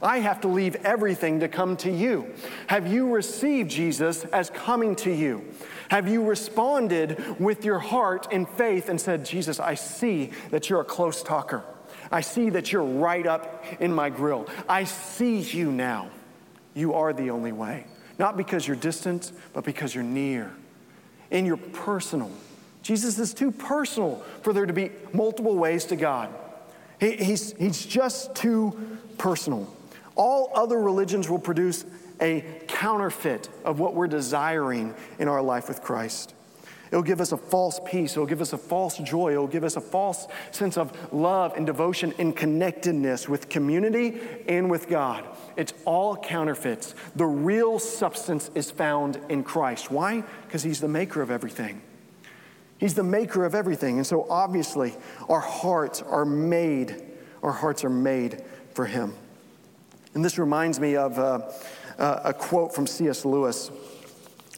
[0.01, 2.33] I have to leave everything to come to you.
[2.67, 5.45] Have you received Jesus as coming to you?
[5.89, 10.81] Have you responded with your heart in faith and said, Jesus, I see that you're
[10.81, 11.63] a close talker.
[12.11, 14.47] I see that you're right up in my grill.
[14.67, 16.09] I see you now.
[16.73, 17.85] You are the only way.
[18.19, 20.53] Not because you're distant, but because you're near.
[21.31, 22.31] In your personal
[22.85, 26.29] Jesus is too personal for there to be multiple ways to God.
[26.99, 29.75] He, he's, he's just too personal.
[30.15, 31.83] All other religions will produce
[32.21, 36.35] a counterfeit of what we're desiring in our life with Christ.
[36.91, 38.11] It'll give us a false peace.
[38.11, 39.31] It'll give us a false joy.
[39.31, 44.69] It'll give us a false sense of love and devotion and connectedness with community and
[44.69, 45.25] with God.
[45.57, 46.93] It's all counterfeits.
[47.15, 49.89] The real substance is found in Christ.
[49.89, 50.23] Why?
[50.45, 51.81] Because He's the maker of everything.
[52.85, 53.97] He's the maker of everything.
[53.97, 54.93] And so obviously,
[55.27, 57.01] our hearts are made,
[57.41, 58.43] our hearts are made
[58.75, 59.15] for Him.
[60.13, 61.49] And this reminds me of uh,
[61.97, 63.25] uh, a quote from C.S.
[63.25, 63.71] Lewis.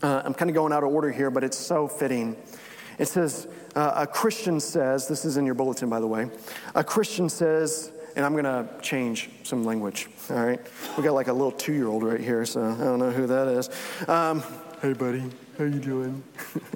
[0.04, 2.36] Uh, I'm kind of going out of order here, but it's so fitting.
[3.00, 6.30] It says, uh, A Christian says, this is in your bulletin, by the way,
[6.76, 10.60] a Christian says, and I'm going to change some language, all right?
[10.98, 13.26] We got like a little two year old right here, so I don't know who
[13.28, 13.70] that is.
[14.10, 14.44] Um,
[14.82, 15.24] hey, buddy.
[15.58, 16.24] How you doing?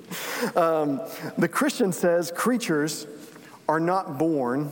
[0.56, 1.02] um,
[1.38, 3.06] the Christian says creatures
[3.70, 4.72] are not born,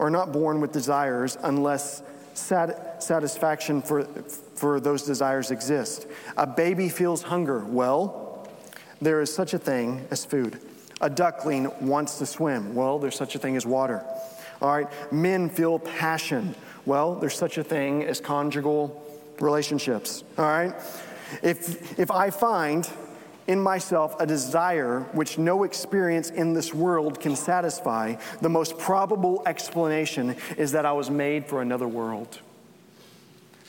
[0.00, 2.02] are not born with desires unless
[2.34, 4.04] sat- satisfaction for,
[4.56, 6.08] for those desires exist.
[6.36, 7.60] A baby feels hunger.
[7.60, 8.48] Well,
[9.00, 10.60] there is such a thing as food.
[11.00, 12.74] A duckling wants to swim.
[12.74, 14.04] Well, there's such a thing as water.
[14.60, 16.54] All right, men feel passion.
[16.84, 19.02] Well, there's such a thing as conjugal
[19.38, 20.24] relationships.
[20.38, 20.74] All right?
[21.42, 22.88] If, if I find
[23.46, 29.42] in myself a desire which no experience in this world can satisfy, the most probable
[29.46, 32.40] explanation is that I was made for another world.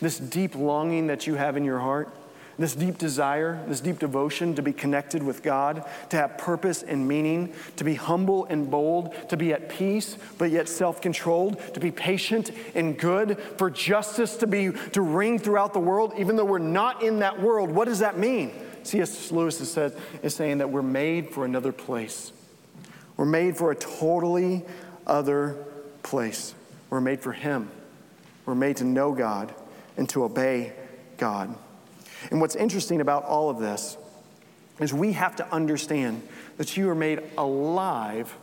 [0.02, 2.10] This deep longing that you have in your heart,
[2.60, 7.08] this deep desire, this deep devotion to be connected with God, to have purpose and
[7.08, 11.92] meaning, to be humble and bold, to be at peace but yet self-controlled, to be
[11.92, 16.58] patient and good, for justice to be to ring throughout the world, even though we're
[16.58, 17.70] not in that world.
[17.70, 18.52] What does that mean?
[18.84, 19.32] C.S.
[19.32, 19.94] Lewis is,
[20.24, 22.32] is saying that we're made for another place.
[23.18, 24.64] We're made for a totally
[25.06, 25.58] other
[26.04, 26.56] place.
[26.90, 27.70] We're made for Him.
[28.46, 29.54] We're made to know God
[29.98, 30.74] and to obey
[31.18, 31.56] God.
[32.32, 33.98] And what's interesting about all of this
[34.80, 36.22] is we have to understand
[36.58, 38.36] that you are made alive,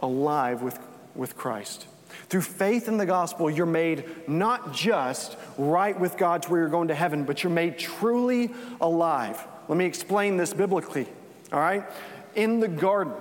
[0.00, 0.78] alive with,
[1.14, 1.86] with Christ.
[2.28, 6.68] Through faith in the gospel, you're made not just right with God to where you're
[6.68, 9.44] going to heaven, but you're made truly alive.
[9.68, 11.08] Let me explain this biblically.
[11.52, 11.84] All right?
[12.34, 13.14] In the garden,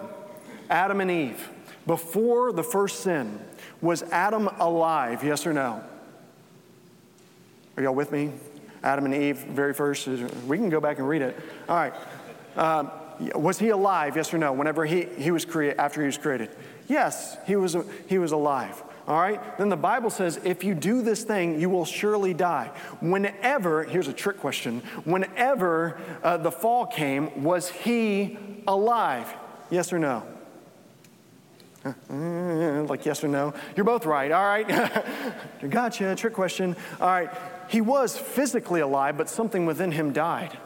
[0.70, 1.50] Adam and Eve,
[1.86, 3.40] before the first sin,
[3.82, 5.24] was Adam alive?
[5.24, 5.84] Yes or no?
[7.76, 8.32] Are y'all with me?
[8.84, 10.08] Adam and Eve, very first.
[10.08, 11.40] We can go back and read it.
[11.70, 11.94] All right.
[12.56, 12.92] Um,
[13.36, 14.16] was he alive?
[14.16, 14.54] Yes or no?
[14.54, 16.50] Whenever he, he was created, after he was created,
[16.88, 18.84] yes, he was he was alive.
[19.08, 19.58] All right?
[19.58, 22.72] Then the Bible says, if you do this thing, you will surely die.
[23.02, 29.34] Whenever, here's a trick question whenever uh, the fall came, was he alive?
[29.70, 30.24] Yes or no?
[32.88, 33.54] like yes or no?
[33.76, 34.32] You're both right.
[34.32, 35.04] All right.
[35.70, 36.16] gotcha.
[36.16, 36.76] Trick question.
[37.02, 37.30] All right.
[37.74, 40.58] He was physically alive, but something within him died.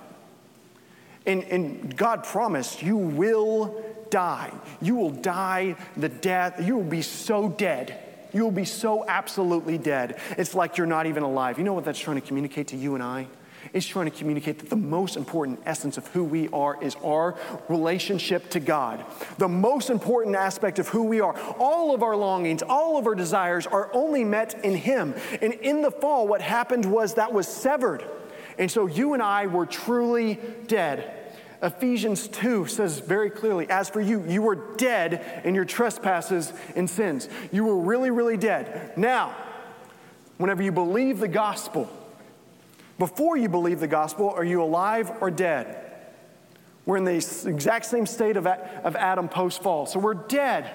[1.26, 4.54] And, and God promised, you will die.
[4.82, 6.62] You will die the death.
[6.64, 10.20] You will be so dead You'll be so absolutely dead.
[10.38, 11.58] It's like you're not even alive.
[11.58, 13.28] You know what that's trying to communicate to you and I?
[13.74, 17.36] It's trying to communicate that the most important essence of who we are is our
[17.70, 19.06] relationship to God.
[19.38, 21.38] The most important aspect of who we are.
[21.60, 25.14] All of our longings, all of our desires are only met in Him.
[25.42, 28.04] And in the fall, what happened was that was severed.
[28.58, 31.14] And so you and I were truly dead.
[31.62, 36.90] Ephesians 2 says very clearly, as for you, you were dead in your trespasses and
[36.90, 37.28] sins.
[37.52, 38.96] You were really, really dead.
[38.96, 39.36] Now,
[40.38, 41.90] whenever you believe the gospel,
[43.00, 45.84] before you believe the gospel, are you alive or dead?
[46.86, 49.86] We're in the exact same state of, of Adam post fall.
[49.86, 50.72] So we're dead.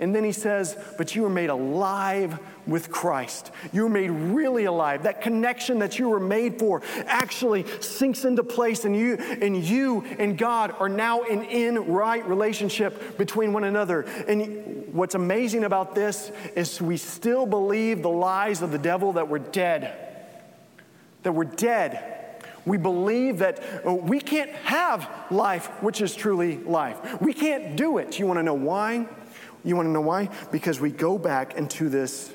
[0.00, 3.52] And then he says, But you were made alive with Christ.
[3.72, 5.04] You were made really alive.
[5.04, 10.02] That connection that you were made for actually sinks into place, and you and you
[10.18, 14.02] and God are now in, in right relationship between one another.
[14.26, 19.28] And what's amazing about this is we still believe the lies of the devil that
[19.28, 20.11] we're dead.
[21.22, 22.08] That we're dead.
[22.64, 27.20] We believe that uh, we can't have life, which is truly life.
[27.20, 28.18] We can't do it.
[28.18, 29.06] You want to know why?
[29.64, 30.28] You want to know why?
[30.50, 32.32] Because we go back into this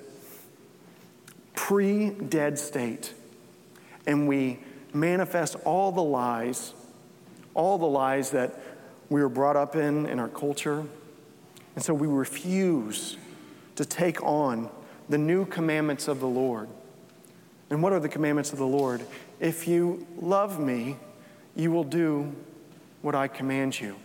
[1.56, 3.14] pre dead state
[4.06, 4.60] and we
[4.94, 6.74] manifest all the lies,
[7.54, 8.60] all the lies that
[9.10, 10.86] we were brought up in in our culture.
[11.76, 13.18] And so we refuse
[13.76, 14.70] to take on
[15.10, 16.68] the new commandments of the Lord.
[17.70, 19.02] And what are the commandments of the Lord?
[19.40, 20.98] If you love me,
[21.56, 22.34] you will do
[23.02, 23.96] what I command you.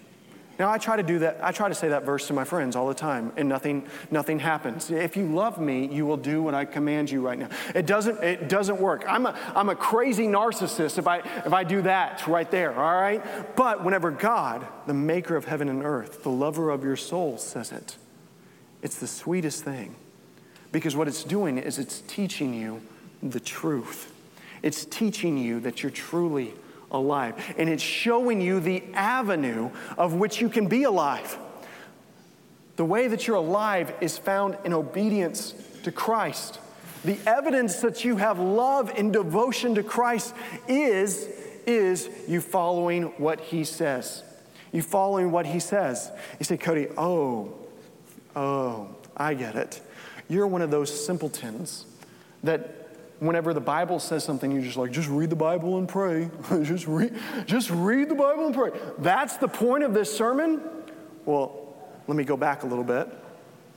[0.58, 1.38] Now, I try to do that.
[1.42, 4.38] I try to say that verse to my friends all the time, and nothing, nothing
[4.38, 4.90] happens.
[4.90, 7.48] If you love me, you will do what I command you right now.
[7.74, 9.04] It doesn't, it doesn't work.
[9.08, 13.00] I'm a, I'm a crazy narcissist if I, if I do that right there, all
[13.00, 13.56] right?
[13.56, 17.72] But whenever God, the maker of heaven and earth, the lover of your soul, says
[17.72, 17.96] it,
[18.82, 19.96] it's the sweetest thing.
[20.70, 22.82] Because what it's doing is it's teaching you
[23.22, 24.12] the truth.
[24.62, 26.54] It's teaching you that you're truly
[26.90, 27.54] alive.
[27.56, 31.36] And it's showing you the avenue of which you can be alive.
[32.76, 36.58] The way that you're alive is found in obedience to Christ.
[37.04, 40.34] The evidence that you have love and devotion to Christ
[40.68, 41.28] is,
[41.66, 44.22] is you following what he says.
[44.70, 46.10] You following what he says.
[46.38, 47.52] You say, Cody, oh,
[48.36, 49.80] oh, I get it.
[50.28, 51.84] You're one of those simpletons
[52.42, 52.81] that
[53.22, 56.28] whenever the Bible says something, you're just like, just read the Bible and pray.
[56.64, 57.16] just, read,
[57.46, 58.72] just read the Bible and pray.
[58.98, 60.60] That's the point of this sermon?
[61.24, 61.72] Well,
[62.08, 63.08] let me go back a little bit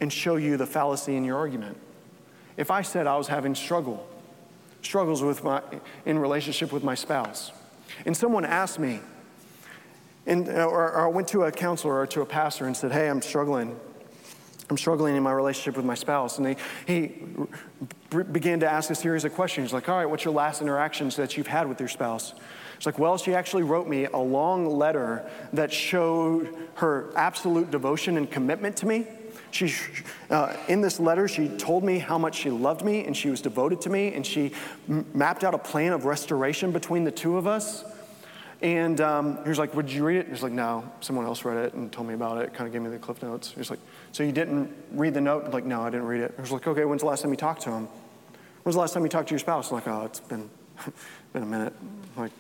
[0.02, 1.78] and show you the fallacy in your argument.
[2.58, 4.08] If I said I was having struggle,
[4.82, 5.62] struggles with my,
[6.08, 7.52] in relationship with my spouse,
[8.08, 9.00] and someone asked me,
[10.26, 12.92] and, uh, or, or I went to a counselor or to a pastor and said,
[12.92, 13.80] hey, I'm struggling.
[14.70, 16.40] I'm struggling in my relationship with my spouse.
[16.40, 16.58] And
[16.88, 17.14] he,
[18.12, 20.62] he began to ask a series of questions He's like, All right, what's your last
[20.62, 22.34] interactions that you've had with your spouse?
[22.78, 28.18] It's like, Well, she actually wrote me a long letter that showed her absolute devotion
[28.18, 29.08] and commitment to me.
[29.52, 29.74] She,
[30.30, 33.40] uh, in this letter, she told me how much she loved me and she was
[33.40, 34.52] devoted to me, and she
[34.90, 37.86] m- mapped out a plan of restoration between the two of us.
[38.62, 40.26] And um, he was like, Would you read it?
[40.28, 42.74] He was like, No, someone else read it and told me about it, kind of
[42.74, 43.52] gave me the cliff notes.
[43.52, 43.80] He was like,
[44.12, 45.46] So you didn't read the note?
[45.46, 46.34] I'm like, No, I didn't read it.
[46.38, 47.88] I was like, Okay, when's the last time you talked to him?
[48.64, 49.70] When's the last time you talked to your spouse?
[49.70, 50.50] I'm like, Oh, it's been,
[51.34, 51.74] been a minute.
[52.16, 52.32] I'm like,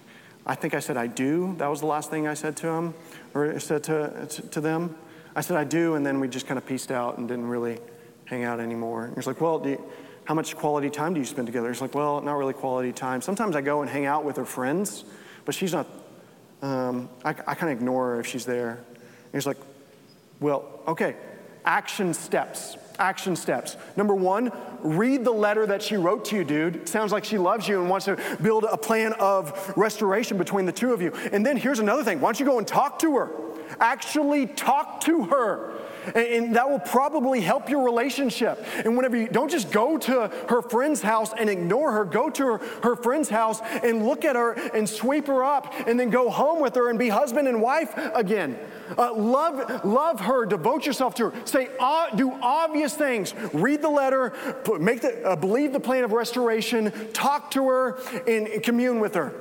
[0.45, 1.55] I think I said I do.
[1.57, 2.93] That was the last thing I said to him
[3.33, 4.95] or said to, to them.
[5.35, 7.79] I said I do, and then we just kind of pieced out and didn't really
[8.25, 9.07] hang out anymore.
[9.07, 9.83] He was like, Well, you,
[10.23, 11.67] how much quality time do you spend together?
[11.67, 13.21] He's like, Well, not really quality time.
[13.21, 15.03] Sometimes I go and hang out with her friends,
[15.43, 15.87] but she's not
[16.61, 18.71] um, I, I kind of ignore her if she's there.
[18.71, 19.57] And he's like,
[20.39, 21.15] well, okay,
[21.65, 22.77] action steps.
[22.97, 23.75] Action steps.
[23.97, 24.51] Number one,
[24.81, 26.87] read the letter that she wrote to you, dude.
[26.87, 30.71] sounds like she loves you and wants to build a plan of restoration between the
[30.71, 31.11] two of you.
[31.31, 33.31] And then here's another thing why don't you go and talk to her?
[33.79, 35.73] Actually, talk to her.
[36.13, 38.63] And, that will probably help your relationship.
[38.85, 42.45] And whenever you don't just go to her friend's house and ignore her, go to
[42.45, 46.29] her, her friend's house and look at her and sweep her up and then go
[46.29, 48.57] home with her and be husband and wife again.
[48.97, 51.45] Uh, love, love her, devote yourself to her.
[51.45, 53.33] Say, uh, do obvious things.
[53.53, 54.33] Read the letter,
[54.79, 57.97] make the, uh, believe the plan of restoration, talk to her,
[58.27, 59.33] and, and commune with her.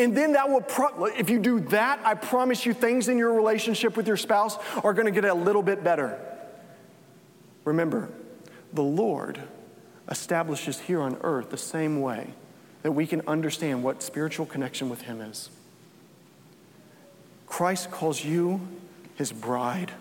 [0.00, 3.34] And then that will, pro- if you do that, I promise you things in your
[3.34, 6.18] relationship with your spouse are going to get a little bit better.
[7.66, 8.08] Remember,
[8.72, 9.42] the Lord
[10.08, 12.32] establishes here on earth the same way
[12.82, 15.50] that we can understand what spiritual connection with Him is.
[17.46, 18.66] Christ calls you
[19.16, 19.92] His bride.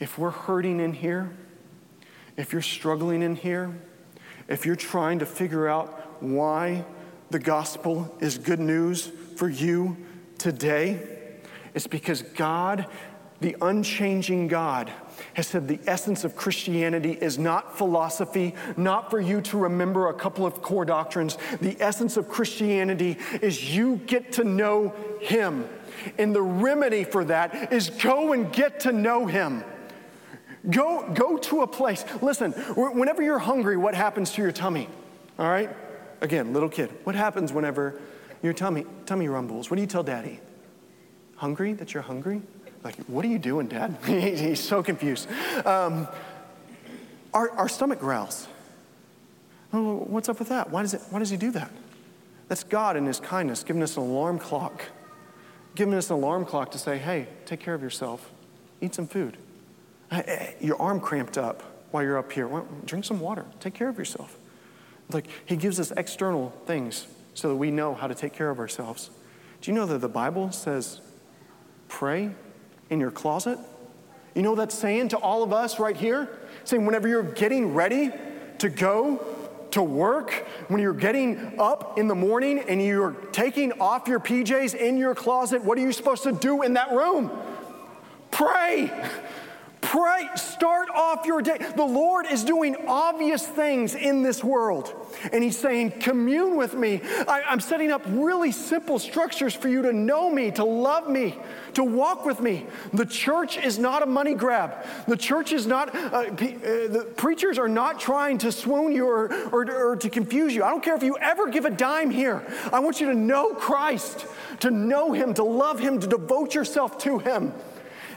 [0.00, 1.30] If we're hurting in here,
[2.36, 3.72] if you're struggling in here,
[4.48, 6.84] if you're trying to figure out why
[7.30, 9.96] the gospel is good news for you
[10.38, 11.00] today?
[11.74, 12.86] It's because God,
[13.40, 14.92] the unchanging God,
[15.34, 20.14] has said the essence of Christianity is not philosophy, not for you to remember a
[20.14, 21.38] couple of core doctrines.
[21.60, 25.68] The essence of Christianity is you get to know Him.
[26.18, 29.62] And the remedy for that is go and get to know Him.
[30.68, 32.04] Go, go to a place.
[32.20, 34.88] Listen, whenever you're hungry, what happens to your tummy?
[35.38, 35.70] All right?
[36.20, 36.90] Again, little kid.
[37.04, 37.98] What happens whenever
[38.42, 39.70] your tummy, tummy rumbles?
[39.70, 40.40] What do you tell daddy?
[41.36, 41.72] Hungry?
[41.72, 42.42] That you're hungry?
[42.82, 43.96] Like, what are you doing, dad?
[44.06, 45.28] He's so confused.
[45.64, 46.08] Um,
[47.32, 48.48] our, our stomach growls.
[49.72, 50.70] Oh, what's up with that?
[50.70, 51.70] Why does, it, why does he do that?
[52.48, 54.82] That's God in his kindness giving us an alarm clock.
[55.76, 58.30] Giving us an alarm clock to say, hey, take care of yourself.
[58.80, 59.36] Eat some food.
[60.60, 61.62] Your arm cramped up
[61.92, 62.48] while you're up here.
[62.84, 63.46] Drink some water.
[63.60, 64.36] Take care of yourself.
[65.14, 68.58] Like, He gives us external things so that we know how to take care of
[68.58, 69.10] ourselves.
[69.60, 71.00] Do you know that the Bible says,
[71.88, 72.30] pray
[72.88, 73.58] in your closet?
[74.34, 76.28] You know that's saying to all of us right here?
[76.64, 78.10] Saying, whenever you're getting ready
[78.58, 79.24] to go
[79.72, 80.30] to work,
[80.68, 85.14] when you're getting up in the morning and you're taking off your PJs in your
[85.14, 87.30] closet, what are you supposed to do in that room?
[88.30, 88.90] Pray.
[89.90, 91.58] Pray, start off your day.
[91.74, 94.94] The Lord is doing obvious things in this world.
[95.32, 97.00] And He's saying, Commune with me.
[97.26, 101.36] I, am setting up really simple structures for you to know me, to love me,
[101.74, 102.66] to walk with me.
[102.92, 104.86] The church is not a money grab.
[105.08, 109.34] The church is not, uh, uh, the preachers are not trying to swoon you or,
[109.48, 110.62] or, or to confuse you.
[110.62, 112.46] I don't care if you ever give a dime here.
[112.72, 114.24] I want you to know Christ,
[114.60, 117.52] to know Him, to love Him, to devote yourself to Him.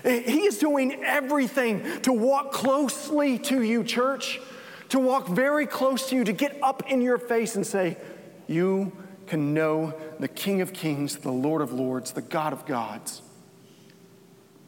[0.03, 4.41] He is doing everything to walk closely to you, church,
[4.89, 7.97] to walk very close to you, to get up in your face and say,
[8.47, 8.91] You
[9.27, 13.21] can know the King of Kings, the Lord of Lords, the God of gods.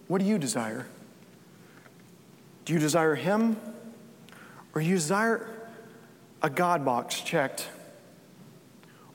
[0.07, 0.87] What do you desire?
[2.63, 3.57] Do you desire Him?
[4.73, 5.49] Or you desire
[6.41, 7.67] a God box checked?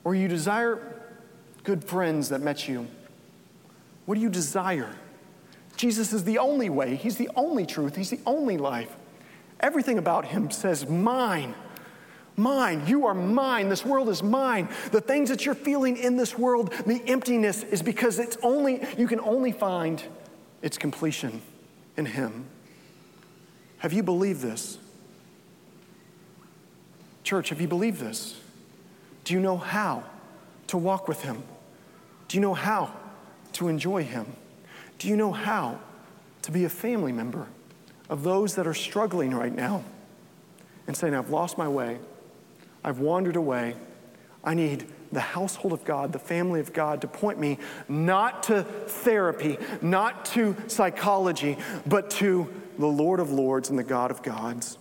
[0.03, 1.01] Or you desire
[1.63, 2.87] good friends that met you?
[4.05, 4.95] What do you desire?
[5.81, 8.95] Jesus is the only way, He's the only truth, He's the only life.
[9.59, 11.55] Everything about Him says, Mine.
[12.35, 12.85] Mine.
[12.85, 13.67] You are mine.
[13.67, 14.69] This world is mine.
[14.91, 19.07] The things that you're feeling in this world, the emptiness, is because it's only, you
[19.07, 20.03] can only find
[20.61, 21.41] its completion
[21.97, 22.45] in Him.
[23.79, 24.77] Have you believed this?
[27.23, 28.39] Church, have you believed this?
[29.23, 30.03] Do you know how
[30.67, 31.41] to walk with Him?
[32.27, 32.93] Do you know how
[33.53, 34.27] to enjoy Him?
[35.01, 35.79] Do you know how
[36.43, 37.47] to be a family member
[38.07, 39.83] of those that are struggling right now
[40.85, 41.97] and saying, I've lost my way,
[42.83, 43.73] I've wandered away,
[44.43, 47.57] I need the household of God, the family of God, to point me
[47.89, 52.47] not to therapy, not to psychology, but to
[52.77, 54.77] the Lord of Lords and the God of Gods,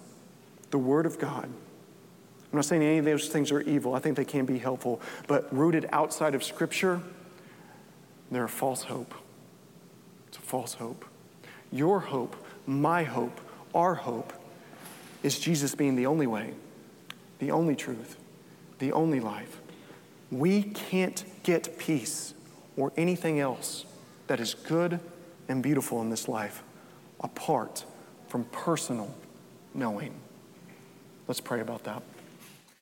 [0.71, 1.45] the Word of God.
[1.45, 3.95] I'm not saying any of those things are evil.
[3.95, 7.01] I think they can be helpful, but rooted outside of Scripture,
[8.31, 9.15] they're a false hope.
[10.51, 11.05] False hope.
[11.71, 12.35] Your hope,
[12.67, 13.41] my hope,
[13.73, 14.33] our hope
[15.23, 16.55] is Jesus being the only way,
[17.39, 18.17] the only truth,
[18.81, 19.61] the only life.
[20.29, 22.35] We can't get peace
[22.77, 23.85] or anything else
[24.27, 24.99] that is good
[25.49, 26.65] and beautiful in this life
[27.21, 27.85] apart
[28.27, 29.15] from personal
[29.73, 30.13] knowing.
[31.29, 32.03] Let's pray about that.